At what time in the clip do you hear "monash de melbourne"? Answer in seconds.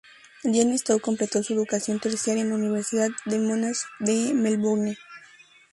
3.37-4.97